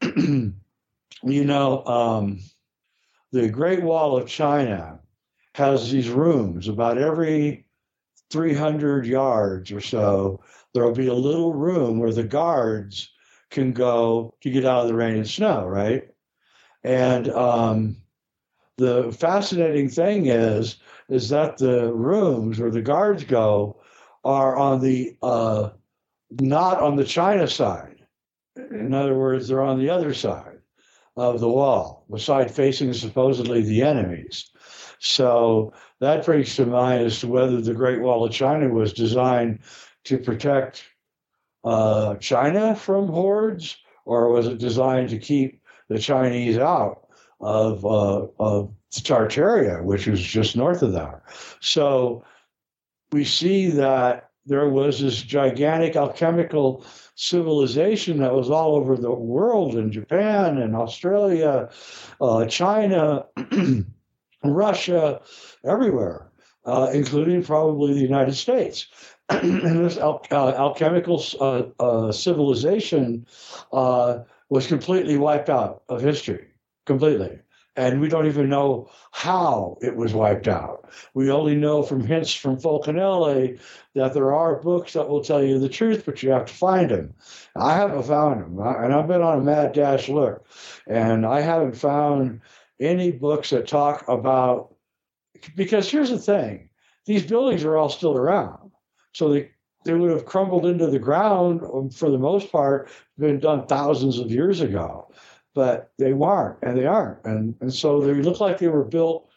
you 1.22 1.44
know, 1.44 1.84
um, 1.86 2.40
the 3.32 3.48
Great 3.48 3.82
Wall 3.82 4.16
of 4.16 4.28
China 4.28 5.00
has 5.54 5.90
these 5.90 6.08
rooms 6.08 6.68
about 6.68 6.98
every 6.98 7.66
300 8.30 9.06
yards 9.06 9.72
or 9.72 9.80
so. 9.80 10.40
There'll 10.74 10.92
be 10.92 11.08
a 11.08 11.14
little 11.14 11.54
room 11.54 11.98
where 11.98 12.12
the 12.12 12.24
guards 12.24 13.10
can 13.50 13.72
go 13.72 14.34
to 14.42 14.50
get 14.50 14.64
out 14.64 14.82
of 14.82 14.88
the 14.88 14.94
rain 14.94 15.16
and 15.16 15.28
snow, 15.28 15.66
right? 15.66 16.08
And 16.84 17.28
um, 17.30 17.96
the 18.76 19.12
fascinating 19.12 19.88
thing 19.88 20.26
is 20.26 20.76
is 21.08 21.28
that 21.28 21.56
the 21.56 21.92
rooms 21.92 22.58
where 22.58 22.70
the 22.70 22.82
guards 22.82 23.22
go 23.24 23.80
are 24.24 24.56
on 24.56 24.80
the 24.80 25.16
uh, 25.22 25.70
not 26.40 26.80
on 26.80 26.96
the 26.96 27.04
China 27.04 27.46
side. 27.46 28.04
In 28.56 28.92
other 28.92 29.16
words, 29.16 29.48
they're 29.48 29.62
on 29.62 29.78
the 29.78 29.90
other 29.90 30.12
side 30.12 30.55
of 31.16 31.40
the 31.40 31.48
wall, 31.48 32.04
the 32.10 32.18
side 32.18 32.50
facing 32.50 32.92
supposedly 32.92 33.62
the 33.62 33.82
enemies. 33.82 34.50
So 34.98 35.72
that 36.00 36.24
brings 36.24 36.56
to 36.56 36.66
mind 36.66 37.04
as 37.04 37.20
to 37.20 37.28
whether 37.28 37.60
the 37.60 37.74
Great 37.74 38.00
Wall 38.00 38.24
of 38.24 38.32
China 38.32 38.68
was 38.68 38.92
designed 38.92 39.60
to 40.04 40.18
protect 40.18 40.84
uh, 41.64 42.16
China 42.16 42.76
from 42.76 43.08
hordes, 43.08 43.76
or 44.04 44.30
was 44.30 44.46
it 44.46 44.58
designed 44.58 45.08
to 45.10 45.18
keep 45.18 45.60
the 45.88 45.98
Chinese 45.98 46.58
out? 46.58 47.06
of, 47.40 47.84
uh, 47.84 48.26
of 48.38 48.72
Tartaria, 48.92 49.82
which 49.82 50.06
was 50.06 50.22
just 50.22 50.56
north 50.56 50.82
of 50.82 50.92
there. 50.92 51.22
So 51.60 52.24
we 53.12 53.24
see 53.24 53.68
that 53.70 54.25
there 54.46 54.68
was 54.68 55.00
this 55.00 55.20
gigantic 55.22 55.96
alchemical 55.96 56.84
civilization 57.14 58.18
that 58.18 58.34
was 58.34 58.50
all 58.50 58.76
over 58.76 58.96
the 58.96 59.12
world 59.12 59.76
in 59.76 59.90
Japan 59.90 60.58
and 60.58 60.76
Australia, 60.76 61.68
uh, 62.20 62.46
China, 62.46 63.26
Russia, 64.44 65.20
everywhere, 65.64 66.30
uh, 66.64 66.90
including 66.92 67.42
probably 67.42 67.94
the 67.94 68.00
United 68.00 68.34
States. 68.34 68.86
and 69.28 69.84
this 69.84 69.98
al- 69.98 70.24
uh, 70.30 70.52
alchemical 70.52 71.22
uh, 71.40 71.62
uh, 71.80 72.12
civilization 72.12 73.26
uh, 73.72 74.20
was 74.48 74.66
completely 74.68 75.18
wiped 75.18 75.50
out 75.50 75.82
of 75.88 76.00
history 76.00 76.46
completely. 76.84 77.40
And 77.76 78.00
we 78.00 78.08
don't 78.08 78.26
even 78.26 78.48
know 78.48 78.88
how 79.12 79.76
it 79.82 79.96
was 79.96 80.14
wiped 80.14 80.48
out. 80.48 80.88
We 81.12 81.30
only 81.30 81.54
know 81.54 81.82
from 81.82 82.06
hints 82.06 82.32
from 82.32 82.56
Fulcanelli 82.56 83.60
that 83.94 84.14
there 84.14 84.34
are 84.34 84.62
books 84.62 84.94
that 84.94 85.08
will 85.08 85.22
tell 85.22 85.42
you 85.42 85.58
the 85.58 85.68
truth, 85.68 86.04
but 86.06 86.22
you 86.22 86.30
have 86.30 86.46
to 86.46 86.54
find 86.54 86.90
them. 86.90 87.14
I 87.54 87.74
haven't 87.74 88.04
found 88.04 88.40
them, 88.40 88.58
and 88.58 88.94
I've 88.94 89.08
been 89.08 89.20
on 89.20 89.38
a 89.40 89.44
mad 89.44 89.72
dash 89.72 90.08
look, 90.08 90.46
and 90.86 91.26
I 91.26 91.42
haven't 91.42 91.76
found 91.76 92.40
any 92.80 93.10
books 93.10 93.50
that 93.50 93.68
talk 93.68 94.08
about. 94.08 94.74
Because 95.54 95.90
here's 95.90 96.10
the 96.10 96.18
thing: 96.18 96.70
these 97.04 97.26
buildings 97.26 97.62
are 97.62 97.76
all 97.76 97.90
still 97.90 98.16
around, 98.16 98.70
so 99.12 99.28
they 99.28 99.50
they 99.84 99.94
would 99.94 100.10
have 100.10 100.24
crumbled 100.24 100.66
into 100.66 100.86
the 100.86 100.98
ground 100.98 101.62
um, 101.62 101.90
for 101.90 102.10
the 102.10 102.18
most 102.18 102.50
part, 102.50 102.90
been 103.18 103.38
done 103.38 103.66
thousands 103.66 104.18
of 104.18 104.30
years 104.30 104.60
ago 104.60 105.08
but 105.56 105.90
they 105.98 106.12
weren't, 106.12 106.58
and 106.62 106.76
they 106.76 106.86
aren't, 106.86 107.24
and 107.24 107.56
and 107.62 107.72
so 107.72 108.00
they 108.02 108.12
look 108.12 108.40
like 108.40 108.58
they 108.58 108.68
were 108.68 108.84
built 108.84 109.28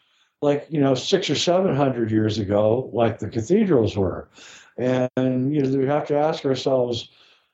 like 0.41 0.67
you 0.69 0.81
know 0.81 0.93
six 0.93 1.29
or 1.29 1.35
seven 1.35 1.75
hundred 1.75 2.11
years 2.11 2.37
ago, 2.37 2.89
like 2.93 3.19
the 3.19 3.29
cathedrals 3.29 3.95
were, 3.97 4.29
and, 4.77 5.09
and 5.15 5.55
you 5.55 5.63
know 5.63 5.77
we 5.79 5.87
have 5.87 6.07
to 6.07 6.17
ask 6.17 6.45
ourselves, 6.45 7.09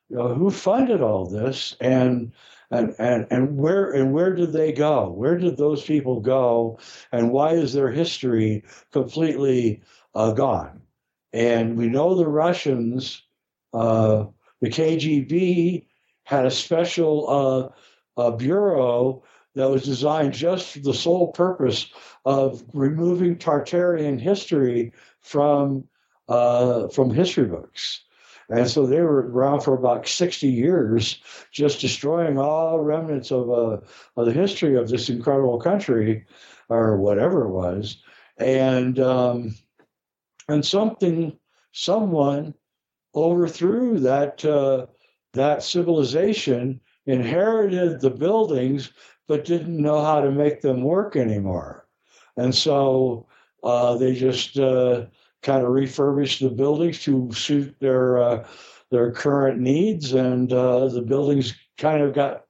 you 0.10 0.18
know, 0.18 0.34
who 0.34 0.50
funded 0.50 1.02
all 1.02 1.30
this, 1.30 1.78
and 1.80 2.34
and 2.72 2.96
and 2.98 3.28
and 3.30 3.56
where 3.56 3.92
and 3.92 4.12
where 4.14 4.34
did 4.34 4.52
they 4.52 4.72
go? 4.72 5.12
Where 5.12 5.38
did 5.38 5.58
those 5.58 5.84
people 5.84 6.20
go, 6.20 6.80
and 7.12 7.32
why 7.32 7.52
is 7.52 7.74
their 7.74 7.92
history 7.92 8.64
completely 8.92 9.84
uh, 10.16 10.32
gone? 10.32 10.82
And 11.34 11.78
we 11.78 11.88
know 11.88 12.16
the 12.16 12.28
Russians, 12.28 13.22
uh, 13.74 14.26
the 14.60 14.70
KGB 14.70 15.86
had 16.24 16.48
a 16.48 16.52
special 16.52 17.30
uh, 17.30 17.70
a 18.18 18.32
bureau 18.32 19.24
that 19.56 19.70
was 19.70 19.84
designed 19.84 20.34
just 20.34 20.74
for 20.74 20.80
the 20.80 20.94
sole 20.94 21.32
purpose 21.32 21.88
of 22.26 22.64
removing 22.74 23.38
Tartarian 23.38 24.20
history 24.20 24.92
from 25.22 25.86
uh, 26.28 26.88
from 26.90 27.12
history 27.12 27.46
books. 27.46 28.02
And 28.50 28.70
so 28.70 28.86
they 28.86 29.02
were 29.02 29.28
around 29.30 29.62
for 29.62 29.74
about 29.74 30.08
60 30.08 30.48
years, 30.48 31.20
just 31.52 31.82
destroying 31.82 32.38
all 32.38 32.80
remnants 32.80 33.32
of, 33.32 33.50
uh, 33.50 33.80
of 34.18 34.26
the 34.26 34.32
history 34.32 34.76
of 34.76 34.88
this 34.88 35.10
incredible 35.10 35.60
country, 35.60 36.26
or 36.70 36.98
whatever 36.98 37.46
it 37.46 37.52
was. 37.52 37.98
And 38.38 39.00
um, 39.00 39.56
and 40.48 40.64
something, 40.64 41.38
someone 41.72 42.54
overthrew 43.16 44.00
that 44.00 44.44
uh, 44.46 44.88
that 45.34 45.64
civilization, 45.64 46.82
inherited 47.06 48.02
the 48.02 48.10
buildings, 48.10 48.92
but 49.28 49.46
didn't 49.46 49.82
know 49.82 50.04
how 50.04 50.22
to 50.22 50.32
make 50.32 50.62
them 50.62 50.84
work 50.84 51.16
anymore. 51.16 51.88
And 52.38 52.54
so 52.54 53.28
uh, 53.64 53.98
they 53.98 54.14
just 54.14 54.58
uh, 54.58 55.06
kind 55.42 55.64
of 55.64 55.72
refurbished 55.72 56.42
the 56.42 56.50
buildings 56.50 57.04
to 57.04 57.32
suit 57.32 57.76
their 57.80 58.18
uh, 58.18 58.48
their 58.92 59.12
current 59.12 59.60
needs, 59.60 60.14
and 60.14 60.54
uh, 60.54 60.88
the 60.88 61.02
buildings 61.02 61.56
kind 61.78 62.04
of 62.04 62.14
got 62.14 62.44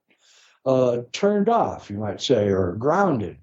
uh, 0.65 0.97
turned 1.12 1.50
off, 1.50 1.89
you 1.89 1.97
might 1.97 2.21
say, 2.21 2.50
or 2.50 2.74
grounded. 2.74 3.38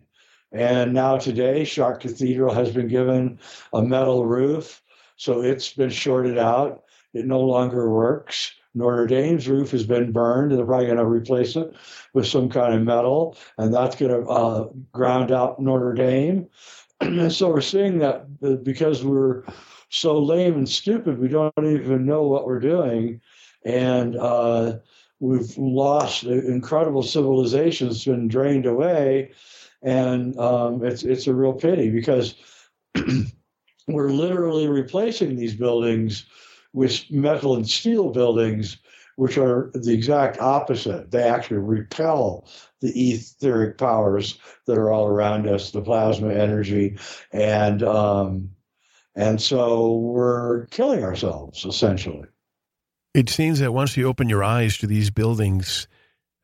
And 0.52 0.92
now 0.92 1.16
today, 1.16 1.64
Chartres 1.64 2.12
Cathedral 2.12 2.52
has 2.52 2.70
been 2.70 2.88
given 2.88 3.38
a 3.72 3.82
metal 3.82 4.26
roof, 4.26 4.82
so 5.16 5.40
it's 5.40 5.72
been 5.72 5.90
shorted 5.90 6.36
out. 6.36 6.82
It 7.14 7.26
no 7.26 7.40
longer 7.40 7.90
works. 7.90 8.52
Notre 8.74 9.06
Dame's 9.06 9.48
roof 9.48 9.70
has 9.72 9.84
been 9.84 10.12
burned. 10.12 10.52
They're 10.52 10.64
probably 10.64 10.86
going 10.86 10.98
to 10.98 11.04
replace 11.04 11.56
it 11.56 11.74
with 12.14 12.26
some 12.26 12.48
kind 12.48 12.74
of 12.74 12.82
metal, 12.82 13.36
and 13.58 13.72
that's 13.72 13.96
going 13.96 14.12
to 14.12 14.28
uh, 14.28 14.68
ground 14.92 15.30
out 15.30 15.60
Notre 15.60 15.92
Dame. 15.92 16.48
And 17.00 17.32
so 17.32 17.50
we're 17.50 17.60
seeing 17.60 17.98
that 17.98 18.62
because 18.64 19.04
we're 19.04 19.44
so 19.90 20.18
lame 20.18 20.54
and 20.54 20.68
stupid, 20.68 21.18
we 21.18 21.28
don't 21.28 21.52
even 21.58 22.06
know 22.06 22.22
what 22.22 22.46
we're 22.46 22.60
doing. 22.60 23.20
And 23.64 24.16
uh, 24.16 24.78
we've 25.20 25.56
lost 25.58 26.24
incredible 26.24 27.02
civilizations, 27.02 27.96
it's 27.96 28.04
been 28.04 28.28
drained 28.28 28.66
away. 28.66 29.32
And 29.82 30.38
um, 30.38 30.84
it's, 30.84 31.02
it's 31.02 31.26
a 31.26 31.34
real 31.34 31.52
pity 31.52 31.90
because 31.90 32.36
we're 33.88 34.10
literally 34.10 34.68
replacing 34.68 35.36
these 35.36 35.54
buildings 35.54 36.24
with 36.72 37.10
metal 37.10 37.54
and 37.54 37.68
steel 37.68 38.10
buildings, 38.10 38.78
which 39.16 39.38
are 39.38 39.70
the 39.74 39.92
exact 39.92 40.40
opposite. 40.40 41.10
They 41.10 41.22
actually 41.22 41.58
repel 41.58 42.48
the 42.80 42.90
etheric 42.90 43.78
powers 43.78 44.38
that 44.66 44.78
are 44.78 44.90
all 44.90 45.06
around 45.06 45.48
us, 45.48 45.70
the 45.70 45.82
plasma 45.82 46.32
energy, 46.32 46.98
and 47.32 47.82
um, 47.82 48.50
and 49.14 49.40
so 49.40 49.96
we're 49.96 50.66
killing 50.66 51.04
ourselves 51.04 51.64
essentially. 51.64 52.26
It 53.14 53.28
seems 53.28 53.58
that 53.60 53.72
once 53.72 53.96
you 53.96 54.08
open 54.08 54.28
your 54.28 54.42
eyes 54.42 54.78
to 54.78 54.86
these 54.86 55.10
buildings, 55.10 55.86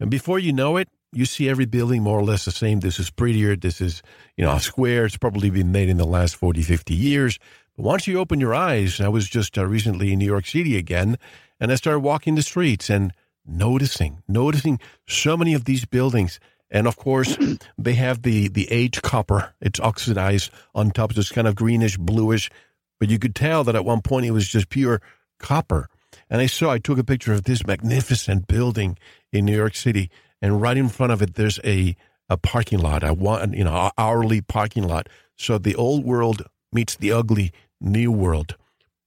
and 0.00 0.11
before 0.11 0.38
you 0.38 0.52
know 0.52 0.76
it, 0.76 0.88
you 1.12 1.25
see 1.25 1.49
every 1.49 1.64
building 1.64 2.02
more 2.02 2.18
or 2.18 2.25
less 2.25 2.44
the 2.44 2.50
same. 2.50 2.80
This 2.80 2.99
is 2.99 3.11
prettier. 3.11 3.56
This 3.56 3.80
is, 3.80 4.02
you 4.37 4.44
know, 4.44 4.52
a 4.52 4.61
square. 4.61 5.06
It's 5.06 5.16
probably 5.16 5.49
been 5.50 5.73
made 5.73 5.88
in 5.88 5.97
the 5.97 6.04
last 6.04 6.37
40, 6.37 6.62
50 6.62 6.94
years. 6.94 7.38
Once 7.78 8.08
you 8.08 8.18
open 8.18 8.40
your 8.40 8.56
eyes, 8.56 9.00
I 9.00 9.06
was 9.06 9.28
just 9.28 9.56
uh, 9.56 9.64
recently 9.64 10.12
in 10.12 10.18
New 10.18 10.26
York 10.26 10.47
City 10.47 10.76
again, 10.76 11.16
and 11.61 11.70
I 11.70 11.76
started 11.76 12.00
walking 12.00 12.35
the 12.35 12.42
streets 12.42 12.90
and 12.90 13.12
noticing, 13.47 14.20
noticing 14.26 14.80
so 15.06 15.37
many 15.37 15.54
of 15.54 15.64
these 15.64 15.85
buildings. 15.85 16.40
And 16.73 16.88
of 16.88 16.97
course, 16.97 17.38
they 17.78 17.94
have 17.94 18.23
the, 18.23 18.49
the 18.49 18.66
aged 18.73 19.02
copper. 19.02 19.54
It's 19.61 19.78
oxidized 19.78 20.50
on 20.75 20.90
top. 20.90 21.12
So 21.12 21.20
it's 21.20 21.30
kind 21.30 21.47
of 21.47 21.54
greenish, 21.54 21.97
bluish. 21.97 22.50
But 22.99 23.11
you 23.11 23.18
could 23.20 23.37
tell 23.37 23.62
that 23.62 23.76
at 23.76 23.85
one 23.85 24.02
point 24.02 24.26
it 24.26 24.32
was 24.32 24.49
just 24.49 24.70
pure 24.70 25.00
copper. 25.38 25.88
And 26.28 26.40
I 26.40 26.47
saw, 26.47 26.73
I 26.73 26.78
took 26.78 26.99
a 26.99 27.04
picture 27.04 27.32
of 27.32 27.44
this 27.44 27.64
magnificent 27.64 28.49
building 28.49 28.99
in 29.32 29.44
New 29.44 29.56
York 29.56 29.76
City. 29.76 30.11
And 30.42 30.61
right 30.61 30.76
in 30.76 30.88
front 30.88 31.12
of 31.12 31.23
it, 31.23 31.35
there's 31.35 31.61
a, 31.62 31.94
a 32.28 32.37
parking 32.38 32.80
lot, 32.80 33.04
a 33.04 33.14
one, 33.14 33.52
you 33.52 33.62
know, 33.62 33.92
hourly 33.97 34.40
parking 34.40 34.82
lot. 34.82 35.08
So 35.37 35.58
the 35.58 35.76
old 35.76 36.04
world 36.04 36.42
meets 36.73 36.97
the 36.97 37.12
ugly 37.12 37.52
new 37.80 38.12
world. 38.12 38.56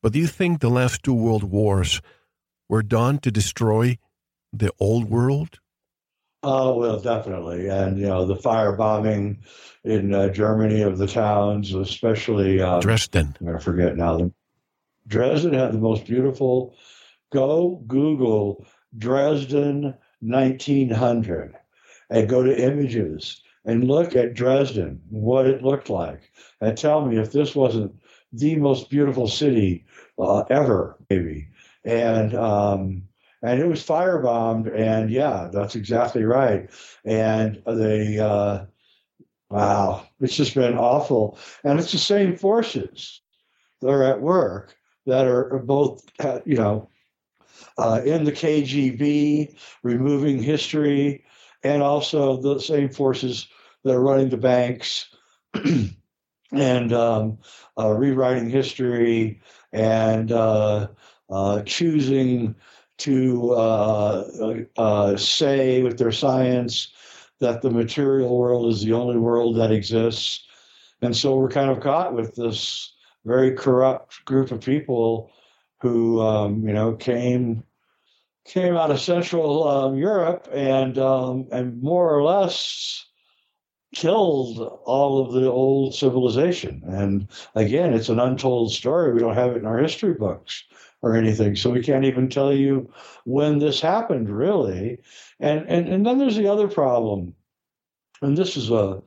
But 0.01 0.13
do 0.13 0.20
you 0.20 0.28
think 0.28 0.60
the 0.60 0.70
last 0.70 1.04
two 1.04 1.13
world 1.13 1.44
wars 1.44 2.01
were 2.68 2.84
done 2.84 3.20
to 3.20 3.32
destroy 3.32 3.98
the 4.51 4.72
old 4.80 5.10
world? 5.10 5.60
Oh 6.44 6.78
well, 6.78 7.00
definitely, 7.00 7.68
and 7.68 8.00
you 8.00 8.08
know 8.08 8.25
the 8.25 8.36
firebombing 8.36 9.38
in 9.84 10.13
uh, 10.13 10.30
Germany 10.30 10.82
of 10.82 10.98
the 10.98 11.06
towns, 11.06 11.74
especially 11.74 12.62
um, 12.62 12.82
Dresden. 12.82 13.36
I'm 13.40 13.46
going 13.46 13.60
to 13.60 13.63
forget 13.63 13.96
now. 13.96 14.32
Dresden 15.08 15.54
had 15.54 15.72
the 15.72 15.78
most 15.78 16.06
beautiful. 16.06 16.75
Go 17.32 17.84
Google 17.88 18.66
Dresden 18.98 19.94
1900 20.22 21.56
and 22.10 22.30
go 22.30 22.44
to 22.44 22.62
images 22.62 23.42
and 23.63 23.88
look 23.88 24.16
at 24.16 24.34
Dresden, 24.34 25.01
what 25.10 25.46
it 25.46 25.63
looked 25.63 25.90
like, 25.90 26.32
and 26.60 26.78
tell 26.78 27.06
me 27.06 27.18
if 27.18 27.32
this 27.32 27.56
wasn't 27.56 27.96
the 28.34 28.56
most 28.56 28.90
beautiful 28.90 29.28
city 29.28 29.86
uh, 30.20 30.44
ever, 30.50 30.98
maybe. 31.10 31.48
And 31.84 32.34
um, 32.36 33.04
and 33.44 33.60
it 33.60 33.68
was 33.68 33.84
firebombed. 33.84 34.74
And 34.78 35.10
yeah, 35.10 35.50
that's 35.52 35.76
exactly 35.76 36.24
right. 36.24 36.70
And 37.06 37.62
they, 37.66 38.20
uh, 38.20 38.66
wow, 39.50 40.08
it's 40.20 40.36
just 40.36 40.56
been 40.56 40.78
awful. 40.78 41.38
And 41.64 41.80
it's 41.80 41.92
the 41.92 41.98
same 41.98 42.38
forces 42.38 43.22
that 43.82 43.90
are 43.90 44.04
at 44.04 44.22
work 44.22 44.76
that 45.08 45.26
are 45.26 45.60
both, 45.60 46.04
uh, 46.20 46.40
you 46.46 46.56
know, 46.56 46.90
uh, 47.78 48.02
in 48.06 48.24
the 48.24 48.32
KGB, 48.32 49.56
removing 49.84 50.42
history, 50.42 51.24
and 51.64 51.82
also 51.82 52.38
the 52.38 52.60
same 52.60 52.90
forces 52.90 53.48
that 53.84 53.96
are 53.96 54.02
running 54.02 54.30
the 54.30 54.38
banks 54.38 55.10
and 56.51 56.93
um, 56.93 57.38
uh, 57.77 57.89
rewriting 57.89 58.50
history 58.50 59.41
and 59.72 60.31
uh, 60.31 60.88
uh, 61.29 61.62
choosing 61.63 62.55
to 62.98 63.51
uh, 63.53 64.63
uh, 64.77 65.17
say 65.17 65.81
with 65.81 65.98
their 65.98 66.12
science 66.12 66.93
that 67.39 67.62
the 67.62 67.72
material 67.72 68.38
world 68.38 68.72
is 68.72 68.84
the 68.84 68.93
only 68.93 69.17
world 69.17 69.58
that 69.58 69.72
exists. 69.72 70.46
And 71.01 71.15
so 71.15 71.36
we're 71.36 71.50
kind 71.50 71.72
of 71.72 71.79
caught 71.79 72.13
with 72.13 72.36
this 72.36 72.93
very 73.25 73.55
corrupt 73.55 74.24
group 74.25 74.51
of 74.51 74.62
people 74.62 75.31
who, 75.79 76.22
um, 76.22 76.67
you 76.67 76.74
know, 76.74 76.93
came 76.93 77.63
came 78.46 78.75
out 78.75 78.91
of 78.91 79.00
Central 79.00 79.67
um, 79.67 79.96
Europe 79.96 80.48
and 80.51 80.98
um, 80.98 81.48
and 81.51 81.81
more 81.81 82.15
or 82.15 82.24
less 82.24 83.05
killed 83.94 84.80
all 84.86 85.26
of 85.26 85.34
the 85.34 85.50
old 85.50 85.94
civilization. 85.94 86.82
And 86.86 87.28
again, 87.56 87.94
it's 87.94 88.10
an 88.10 88.20
untold 88.20 88.72
story. 88.72 89.14
We 89.14 89.20
don't 89.20 89.36
have 89.36 89.52
it 89.52 89.58
in 89.58 89.66
our 89.66 89.80
history 89.80 90.14
books 90.14 90.64
or 91.02 91.16
anything. 91.16 91.56
So 91.56 91.70
we 91.70 91.82
can't 91.82 92.06
even 92.06 92.30
tell 92.30 92.54
you 92.54 92.92
when 93.26 93.60
this 93.60 93.82
happened, 93.82 94.30
really. 94.30 95.00
And 95.40 95.68
and, 95.68 95.88
and 95.88 96.06
then 96.06 96.18
there's 96.18 96.38
the 96.38 96.48
other 96.48 96.68
problem, 96.68 97.34
and 98.22 98.38
this 98.38 98.56
is 98.56 98.70
a 98.72 99.02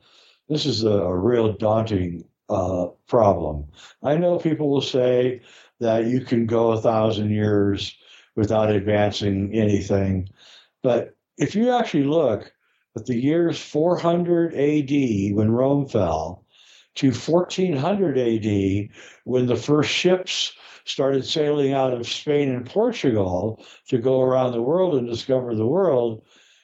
this 0.49 0.65
is 0.65 0.83
a, 0.83 0.89
a 0.89 1.17
real 1.17 1.53
daunting 1.53 2.25
uh, 2.49 2.87
problem. 3.07 3.65
I 4.03 4.17
know 4.17 4.37
people 4.37 4.69
will 4.69 4.81
say 4.81 5.41
that 5.79 6.05
you 6.05 6.21
can 6.21 6.45
go 6.45 6.71
a 6.71 6.81
thousand 6.81 7.31
years 7.31 7.95
without 8.35 8.69
advancing 8.69 9.53
anything, 9.53 10.29
but 10.83 11.15
if 11.37 11.55
you 11.55 11.71
actually 11.71 12.03
look 12.03 12.51
at 12.95 13.05
the 13.05 13.15
years 13.15 13.59
400 13.59 14.53
AD 14.53 15.35
when 15.35 15.51
Rome 15.51 15.87
fell 15.87 16.45
to 16.95 17.11
1400 17.11 18.17
AD 18.17 18.89
when 19.25 19.45
the 19.47 19.55
first 19.55 19.89
ships 19.89 20.53
started 20.85 21.25
sailing 21.25 21.73
out 21.73 21.93
of 21.93 22.07
Spain 22.07 22.49
and 22.49 22.65
Portugal 22.65 23.63
to 23.89 23.97
go 23.97 24.21
around 24.21 24.51
the 24.51 24.61
world 24.61 24.95
and 24.95 25.07
discover 25.07 25.55
the 25.55 25.67
world, 25.67 26.23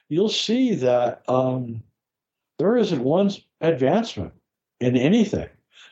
you'll 0.10 0.30
see 0.30 0.76
that 0.76 1.24
um, 1.28 1.84
there 2.60 2.78
isn't 2.78 3.04
one 3.04 3.32
advancement 3.60 4.34
in 4.80 4.96
anything, 4.96 5.50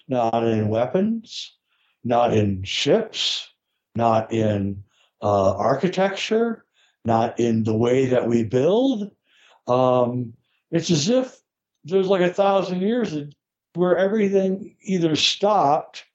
not 0.07 0.47
in 0.47 0.69
weapons, 0.69 1.57
not 2.03 2.33
in 2.33 2.63
ships, 2.63 3.49
not 3.95 4.31
in 4.31 4.83
uh, 5.21 5.55
architecture, 5.55 6.65
not 7.03 7.39
in 7.39 7.63
the 7.63 7.75
way 7.75 8.05
that 8.05 8.27
we 8.27 8.43
build. 8.43 9.11
Um, 9.67 10.33
it's 10.71 10.91
as 10.91 11.09
if 11.09 11.37
there's 11.83 12.07
like 12.07 12.21
a 12.21 12.33
thousand 12.33 12.81
years 12.81 13.15
where 13.73 13.97
everything 13.97 14.75
either 14.81 15.15
stopped 15.15 16.05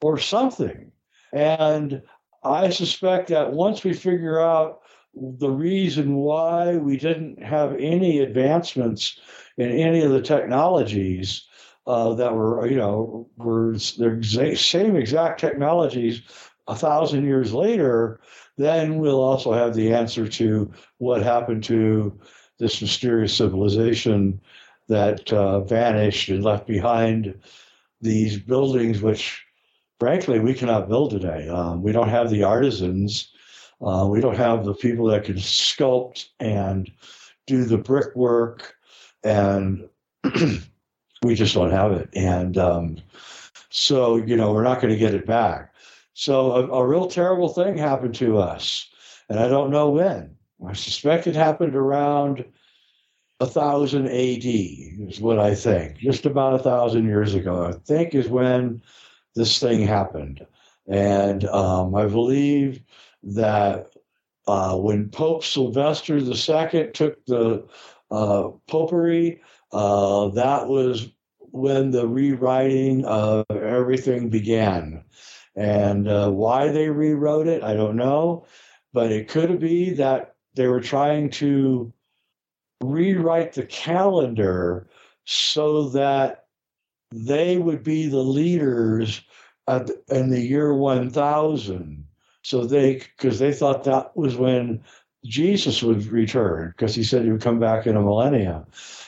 or 0.00 0.18
something. 0.18 0.90
And 1.32 2.02
I 2.42 2.70
suspect 2.70 3.28
that 3.28 3.52
once 3.52 3.84
we 3.84 3.92
figure 3.92 4.40
out 4.40 4.80
the 5.14 5.50
reason 5.50 6.14
why 6.14 6.76
we 6.76 6.96
didn't 6.96 7.42
have 7.42 7.74
any 7.78 8.20
advancements 8.20 9.18
in 9.56 9.70
any 9.70 10.02
of 10.02 10.10
the 10.10 10.20
technologies 10.20 11.46
uh, 11.86 12.14
that 12.14 12.34
were, 12.34 12.66
you 12.66 12.76
know, 12.76 13.28
were 13.36 13.72
the 13.72 14.54
same 14.56 14.96
exact 14.96 15.40
technologies 15.40 16.22
a 16.68 16.74
thousand 16.74 17.24
years 17.24 17.52
later, 17.52 18.20
then 18.56 18.98
we'll 18.98 19.22
also 19.22 19.52
have 19.52 19.74
the 19.74 19.92
answer 19.92 20.26
to 20.26 20.70
what 20.98 21.22
happened 21.22 21.62
to 21.64 22.18
this 22.58 22.80
mysterious 22.80 23.34
civilization 23.34 24.40
that 24.88 25.32
uh, 25.32 25.60
vanished 25.60 26.28
and 26.28 26.44
left 26.44 26.66
behind 26.66 27.38
these 28.00 28.38
buildings, 28.38 29.02
which 29.02 29.44
frankly 29.98 30.38
we 30.38 30.54
cannot 30.54 30.88
build 30.88 31.10
today. 31.10 31.48
Um, 31.48 31.82
we 31.82 31.92
don't 31.92 32.08
have 32.08 32.30
the 32.30 32.44
artisans, 32.44 33.30
uh, 33.80 34.06
we 34.08 34.20
don't 34.20 34.36
have 34.36 34.64
the 34.64 34.74
people 34.74 35.06
that 35.06 35.24
can 35.24 35.36
sculpt 35.36 36.26
and 36.40 36.90
do 37.46 37.64
the 37.64 37.78
brickwork, 37.78 38.74
and 39.22 39.88
we 41.22 41.34
just 41.34 41.54
don't 41.54 41.70
have 41.70 41.92
it. 41.92 42.08
And 42.14 42.56
um, 42.58 42.96
so, 43.70 44.16
you 44.16 44.36
know, 44.36 44.52
we're 44.52 44.62
not 44.62 44.80
going 44.80 44.92
to 44.92 44.98
get 44.98 45.14
it 45.14 45.26
back. 45.26 45.72
So, 46.14 46.52
a, 46.52 46.68
a 46.68 46.86
real 46.86 47.08
terrible 47.08 47.50
thing 47.50 47.76
happened 47.76 48.14
to 48.16 48.38
us, 48.38 48.88
and 49.28 49.38
I 49.38 49.48
don't 49.48 49.70
know 49.70 49.90
when. 49.90 50.35
I 50.64 50.72
suspect 50.72 51.26
it 51.26 51.34
happened 51.34 51.74
around 51.74 52.44
thousand 53.44 54.06
AD 54.06 54.44
is 54.44 55.20
what 55.20 55.38
I 55.38 55.54
think. 55.54 55.98
Just 55.98 56.26
about 56.26 56.54
a 56.54 56.62
thousand 56.62 57.06
years 57.06 57.34
ago, 57.34 57.66
I 57.66 57.72
think 57.72 58.14
is 58.14 58.28
when 58.28 58.82
this 59.34 59.58
thing 59.58 59.86
happened, 59.86 60.46
and 60.86 61.44
um, 61.46 61.94
I 61.94 62.06
believe 62.06 62.80
that 63.22 63.94
uh, 64.46 64.76
when 64.76 65.10
Pope 65.10 65.44
Sylvester 65.44 66.18
II 66.18 66.90
took 66.92 67.24
the 67.26 67.66
uh, 68.10 68.48
popery, 68.68 69.42
uh, 69.72 70.28
that 70.28 70.68
was 70.68 71.08
when 71.38 71.90
the 71.90 72.06
rewriting 72.06 73.04
of 73.04 73.44
everything 73.50 74.30
began. 74.30 75.02
And 75.56 76.08
uh, 76.08 76.30
why 76.30 76.68
they 76.68 76.88
rewrote 76.88 77.48
it, 77.48 77.62
I 77.62 77.74
don't 77.74 77.96
know, 77.96 78.46
but 78.92 79.10
it 79.10 79.28
could 79.28 79.58
be 79.58 79.90
that 79.94 80.35
they 80.56 80.66
were 80.66 80.80
trying 80.80 81.30
to 81.30 81.92
rewrite 82.82 83.52
the 83.52 83.66
calendar 83.66 84.88
so 85.24 85.88
that 85.90 86.46
they 87.12 87.58
would 87.58 87.82
be 87.82 88.08
the 88.08 88.18
leaders 88.22 89.22
at, 89.68 89.90
in 90.08 90.30
the 90.30 90.40
year 90.40 90.74
1000 90.74 92.04
so 92.42 92.64
they 92.64 92.94
because 93.16 93.38
they 93.38 93.52
thought 93.52 93.84
that 93.84 94.16
was 94.16 94.36
when 94.36 94.82
jesus 95.24 95.82
would 95.82 96.04
return 96.06 96.70
because 96.70 96.94
he 96.94 97.02
said 97.02 97.24
he 97.24 97.32
would 97.32 97.40
come 97.40 97.58
back 97.58 97.86
in 97.86 97.96
a 97.96 98.02
millennium. 98.02 98.64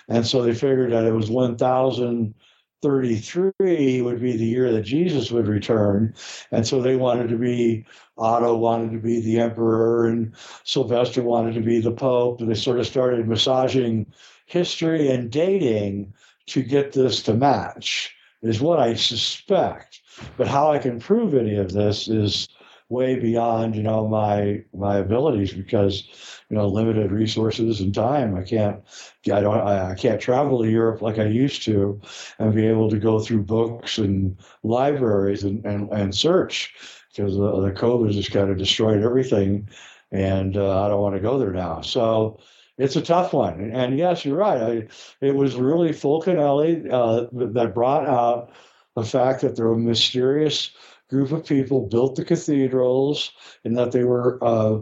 And 0.08 0.26
so 0.26 0.42
they 0.42 0.54
figured 0.54 0.92
that 0.92 1.04
it 1.04 1.12
was 1.12 1.30
1000 1.30 2.34
33 2.82 4.02
would 4.02 4.20
be 4.20 4.36
the 4.36 4.44
year 4.44 4.72
that 4.72 4.82
Jesus 4.82 5.30
would 5.30 5.48
return. 5.48 6.14
And 6.50 6.66
so 6.66 6.80
they 6.80 6.96
wanted 6.96 7.28
to 7.28 7.36
be, 7.36 7.84
Otto 8.16 8.56
wanted 8.56 8.92
to 8.92 8.98
be 8.98 9.20
the 9.20 9.40
emperor, 9.40 10.06
and 10.06 10.34
Sylvester 10.64 11.22
wanted 11.22 11.54
to 11.54 11.60
be 11.60 11.80
the 11.80 11.92
pope. 11.92 12.40
And 12.40 12.50
they 12.50 12.54
sort 12.54 12.78
of 12.78 12.86
started 12.86 13.26
massaging 13.28 14.06
history 14.46 15.08
and 15.10 15.30
dating 15.30 16.12
to 16.46 16.62
get 16.62 16.92
this 16.92 17.22
to 17.24 17.34
match, 17.34 18.14
is 18.42 18.60
what 18.60 18.78
I 18.78 18.94
suspect. 18.94 20.00
But 20.36 20.48
how 20.48 20.72
I 20.72 20.78
can 20.78 20.98
prove 20.98 21.34
any 21.34 21.56
of 21.56 21.72
this 21.72 22.08
is 22.08 22.48
way 22.88 23.18
beyond 23.18 23.76
you 23.76 23.82
know 23.82 24.08
my 24.08 24.62
my 24.74 24.96
abilities 24.96 25.52
because 25.52 26.08
you 26.48 26.56
know 26.56 26.66
limited 26.66 27.12
resources 27.12 27.80
and 27.80 27.94
time. 27.94 28.34
I 28.36 28.42
can't 28.42 28.82
i 29.32 29.40
don't 29.40 29.58
i 29.58 29.94
can't 29.94 30.20
travel 30.20 30.62
to 30.62 30.70
europe 30.70 31.02
like 31.02 31.18
i 31.18 31.24
used 31.26 31.62
to 31.64 32.00
and 32.38 32.54
be 32.54 32.66
able 32.66 32.88
to 32.88 32.98
go 32.98 33.20
through 33.20 33.42
books 33.42 33.98
and 33.98 34.36
libraries 34.62 35.44
and 35.44 35.64
and, 35.66 35.90
and 35.92 36.14
search 36.14 36.74
because 37.14 37.34
the, 37.36 37.60
the 37.60 37.72
covid 37.72 38.12
just 38.12 38.32
kind 38.32 38.50
of 38.50 38.56
destroyed 38.56 39.02
everything 39.02 39.68
and 40.12 40.56
uh, 40.56 40.84
i 40.84 40.88
don't 40.88 41.02
want 41.02 41.14
to 41.14 41.20
go 41.20 41.38
there 41.38 41.52
now. 41.52 41.80
So 41.80 42.40
it's 42.78 42.96
a 42.96 43.02
tough 43.02 43.32
one. 43.32 43.70
And 43.72 43.98
yes 43.98 44.24
you're 44.24 44.36
right. 44.36 44.62
I, 44.62 44.88
it 45.20 45.34
was 45.34 45.56
really 45.56 45.90
fulcanelli 45.90 46.90
uh, 46.90 47.26
that 47.52 47.74
brought 47.74 48.06
out 48.06 48.52
the 48.94 49.04
fact 49.04 49.42
that 49.42 49.56
there 49.56 49.66
were 49.66 49.76
mysterious 49.76 50.70
group 51.08 51.32
of 51.32 51.46
people 51.46 51.88
built 51.88 52.16
the 52.16 52.24
cathedrals 52.24 53.32
and 53.64 53.76
that 53.76 53.92
they 53.92 54.04
were 54.04 54.38
uh, 54.42 54.78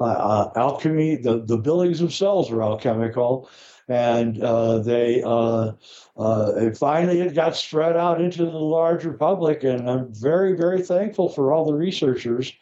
uh, 0.00 0.04
uh, 0.04 0.52
alchemy. 0.56 1.16
The, 1.16 1.44
the 1.44 1.58
buildings 1.58 1.98
themselves 1.98 2.50
were 2.50 2.62
alchemical. 2.62 3.50
And 3.88 4.40
uh, 4.42 4.78
they 4.78 5.22
uh, 5.24 5.72
uh, 6.16 6.70
finally 6.78 7.20
it 7.20 7.34
got 7.34 7.56
spread 7.56 7.96
out 7.96 8.20
into 8.20 8.44
the 8.44 8.50
larger 8.50 9.12
public. 9.12 9.64
And 9.64 9.90
I'm 9.90 10.14
very, 10.14 10.56
very 10.56 10.82
thankful 10.82 11.28
for 11.28 11.52
all 11.52 11.64
the 11.64 11.74
researchers 11.74 12.52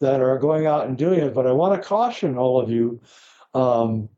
that 0.00 0.20
are 0.20 0.38
going 0.38 0.66
out 0.66 0.86
and 0.86 0.98
doing 0.98 1.20
it. 1.20 1.34
But 1.34 1.46
I 1.46 1.52
want 1.52 1.80
to 1.80 1.88
caution 1.88 2.36
all 2.36 2.60
of 2.60 2.68
you 2.68 3.00
um, 3.54 4.08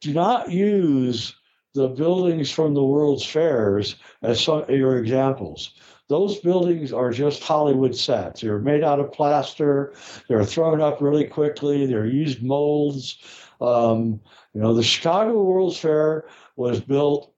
do 0.00 0.12
not 0.12 0.50
use 0.50 1.34
the 1.74 1.88
buildings 1.88 2.50
from 2.50 2.74
the 2.74 2.84
World's 2.84 3.24
Fairs 3.24 3.96
as 4.22 4.42
some, 4.42 4.64
your 4.68 4.98
examples 4.98 5.72
those 6.10 6.40
buildings 6.40 6.92
are 6.92 7.12
just 7.12 7.40
Hollywood 7.40 7.94
sets. 7.94 8.40
They're 8.40 8.58
made 8.58 8.82
out 8.82 8.98
of 8.98 9.12
plaster. 9.12 9.94
They're 10.28 10.44
thrown 10.44 10.80
up 10.80 11.00
really 11.00 11.24
quickly. 11.24 11.86
They're 11.86 12.04
used 12.04 12.42
molds. 12.42 13.18
Um, 13.60 14.20
you 14.52 14.60
know, 14.60 14.74
the 14.74 14.82
Chicago 14.82 15.40
World's 15.40 15.78
Fair 15.78 16.26
was 16.56 16.80
built 16.80 17.32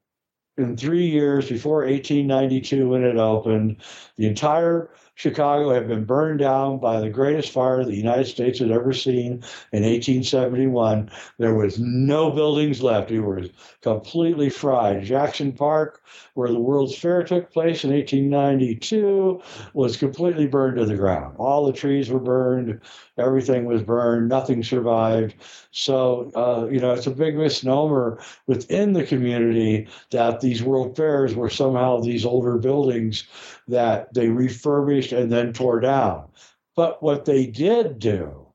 in 0.56 0.78
three 0.78 1.06
years 1.06 1.50
before 1.50 1.80
1892 1.84 2.88
when 2.88 3.04
it 3.04 3.16
opened. 3.16 3.76
The 4.16 4.26
entire 4.26 4.88
Chicago 5.14 5.72
had 5.72 5.88
been 5.88 6.04
burned 6.04 6.38
down 6.38 6.78
by 6.78 6.98
the 6.98 7.10
greatest 7.10 7.52
fire 7.52 7.84
the 7.84 7.94
United 7.94 8.26
States 8.26 8.58
had 8.58 8.70
ever 8.70 8.92
seen 8.92 9.42
in 9.72 9.82
1871. 9.84 11.10
There 11.38 11.54
was 11.54 11.78
no 11.78 12.30
buildings 12.30 12.82
left. 12.82 13.10
It 13.10 13.20
was 13.20 13.50
completely 13.82 14.48
fried. 14.48 15.04
Jackson 15.04 15.52
Park, 15.52 16.02
where 16.34 16.48
the 16.48 16.58
World's 16.58 16.96
Fair 16.96 17.22
took 17.22 17.52
place 17.52 17.84
in 17.84 17.90
1892, 17.90 19.40
was 19.74 19.96
completely 19.96 20.46
burned 20.46 20.78
to 20.78 20.86
the 20.86 20.96
ground. 20.96 21.36
All 21.38 21.66
the 21.66 21.72
trees 21.72 22.10
were 22.10 22.18
burned. 22.18 22.80
Everything 23.18 23.66
was 23.66 23.82
burned. 23.82 24.28
Nothing 24.28 24.62
survived. 24.62 25.34
So, 25.72 26.30
uh, 26.34 26.68
you 26.70 26.80
know, 26.80 26.92
it's 26.92 27.06
a 27.06 27.10
big 27.10 27.36
misnomer 27.36 28.18
within 28.46 28.94
the 28.94 29.04
community 29.04 29.88
that 30.10 30.40
these 30.40 30.62
World 30.62 30.96
Fairs 30.96 31.34
were 31.34 31.50
somehow 31.50 32.00
these 32.00 32.24
older 32.24 32.56
buildings 32.56 33.24
that 33.72 34.12
they 34.14 34.28
refurbished 34.28 35.12
and 35.12 35.32
then 35.32 35.52
tore 35.52 35.80
down. 35.80 36.28
But 36.76 37.02
what 37.02 37.24
they 37.24 37.46
did 37.46 37.98
do, 37.98 38.46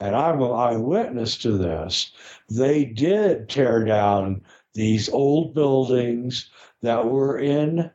and 0.00 0.16
I'm 0.16 0.42
an 0.42 0.50
eyewitness 0.50 1.36
to 1.38 1.56
this, 1.56 2.12
they 2.50 2.84
did 2.84 3.48
tear 3.48 3.84
down 3.84 4.42
these 4.74 5.08
old 5.08 5.54
buildings 5.54 6.50
that 6.80 7.06
were 7.06 7.38
in 7.38 7.90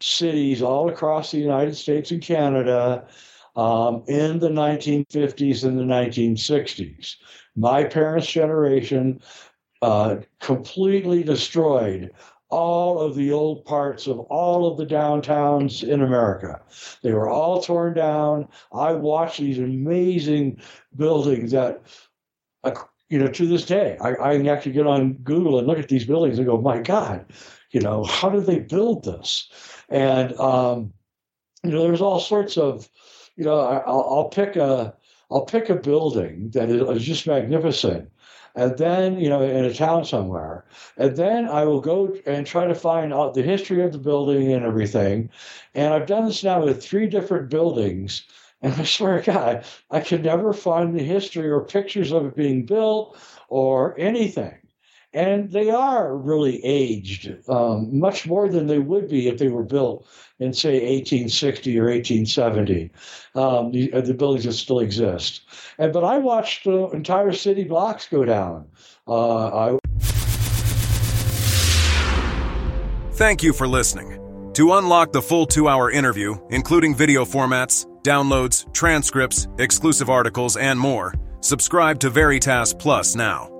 cities 0.00 0.62
all 0.62 0.88
across 0.88 1.30
the 1.30 1.38
United 1.38 1.76
States 1.76 2.10
and 2.10 2.22
Canada 2.22 3.06
um, 3.56 4.02
in 4.08 4.38
the 4.38 4.48
1950s 4.48 5.64
and 5.64 5.78
the 5.78 5.84
1960s. 5.84 7.16
My 7.56 7.84
parents' 7.84 8.30
generation 8.30 9.20
uh, 9.82 10.16
completely 10.40 11.22
destroyed 11.22 12.10
all 12.50 13.00
of 13.00 13.14
the 13.14 13.32
old 13.32 13.64
parts 13.64 14.06
of 14.06 14.18
all 14.18 14.70
of 14.70 14.76
the 14.76 14.86
downtowns 14.86 15.82
in 15.82 16.02
America. 16.02 16.60
They 17.02 17.12
were 17.12 17.28
all 17.28 17.62
torn 17.62 17.94
down. 17.94 18.48
I 18.72 18.92
watched 18.92 19.38
these 19.38 19.58
amazing 19.58 20.60
buildings 20.96 21.52
that, 21.52 21.82
uh, 22.64 22.74
you 23.08 23.18
know, 23.18 23.28
to 23.28 23.46
this 23.46 23.64
day, 23.64 23.96
I, 24.00 24.10
I 24.10 24.36
can 24.36 24.48
actually 24.48 24.72
get 24.72 24.86
on 24.86 25.14
Google 25.14 25.58
and 25.58 25.66
look 25.66 25.78
at 25.78 25.88
these 25.88 26.04
buildings 26.04 26.38
and 26.38 26.46
go, 26.46 26.60
my 26.60 26.80
God, 26.80 27.24
you 27.70 27.80
know, 27.80 28.04
how 28.04 28.28
did 28.28 28.46
they 28.46 28.58
build 28.58 29.04
this? 29.04 29.48
And, 29.88 30.32
um, 30.38 30.92
you 31.62 31.70
know, 31.70 31.82
there's 31.82 32.00
all 32.00 32.20
sorts 32.20 32.58
of, 32.58 32.88
you 33.36 33.44
know, 33.44 33.60
I'll, 33.60 34.06
I'll 34.10 34.28
pick 34.28 34.56
a, 34.56 34.94
I'll 35.30 35.44
pick 35.44 35.70
a 35.70 35.76
building 35.76 36.50
that 36.50 36.68
is 36.68 37.04
just 37.04 37.26
magnificent 37.26 38.10
and 38.54 38.76
then 38.78 39.18
you 39.18 39.28
know 39.28 39.42
in 39.42 39.64
a 39.64 39.74
town 39.74 40.04
somewhere. 40.04 40.64
And 40.96 41.16
then 41.16 41.48
i 41.48 41.64
will 41.64 41.80
go 41.80 42.14
and 42.26 42.46
try 42.46 42.66
to 42.66 42.74
find 42.74 43.12
out 43.12 43.34
the 43.34 43.42
history 43.42 43.82
of 43.82 43.92
the 43.92 43.98
building 43.98 44.52
and 44.52 44.64
everything. 44.64 45.30
And 45.74 45.92
i've 45.94 46.06
done 46.06 46.26
this 46.26 46.44
now 46.44 46.64
with 46.64 46.82
three 46.84 47.06
different 47.06 47.50
buildings. 47.50 48.22
And 48.62 48.74
i 48.74 48.84
swear 48.84 49.22
to 49.22 49.32
god 49.32 49.64
i 49.90 50.00
could 50.00 50.22
never 50.22 50.52
find 50.52 50.94
the 50.94 51.02
history 51.02 51.48
or 51.48 51.64
pictures 51.64 52.12
of 52.12 52.26
it 52.26 52.36
being 52.36 52.66
built 52.66 53.16
or 53.48 53.98
anything 53.98 54.59
and 55.12 55.50
they 55.50 55.70
are 55.70 56.16
really 56.16 56.64
aged, 56.64 57.34
um, 57.48 57.98
much 57.98 58.26
more 58.26 58.48
than 58.48 58.66
they 58.66 58.78
would 58.78 59.08
be 59.08 59.28
if 59.28 59.38
they 59.38 59.48
were 59.48 59.64
built 59.64 60.06
in, 60.38 60.52
say, 60.52 60.74
1860 60.74 61.78
or 61.78 61.84
1870. 61.84 62.90
Um, 63.34 63.72
the, 63.72 63.92
uh, 63.92 64.00
the, 64.00 64.14
buildings 64.14 64.44
that 64.44 64.52
still 64.52 64.80
exist. 64.80 65.42
And, 65.78 65.92
but 65.92 66.04
I 66.04 66.18
watched 66.18 66.64
the 66.64 66.88
entire 66.88 67.32
city 67.32 67.64
blocks 67.64 68.08
go 68.08 68.24
down. 68.24 68.66
Uh, 69.06 69.74
I... 69.74 69.78
Thank 73.12 73.42
you 73.42 73.52
for 73.52 73.66
listening. 73.66 74.16
To 74.54 74.74
unlock 74.74 75.12
the 75.12 75.22
full 75.22 75.46
two 75.46 75.68
hour 75.68 75.90
interview, 75.90 76.36
including 76.50 76.94
video 76.94 77.24
formats, 77.24 77.86
downloads, 78.02 78.72
transcripts, 78.72 79.48
exclusive 79.58 80.08
articles, 80.08 80.56
and 80.56 80.78
more, 80.78 81.14
subscribe 81.40 81.98
to 82.00 82.10
Veritas 82.10 82.74
Plus 82.74 83.14
now. 83.14 83.59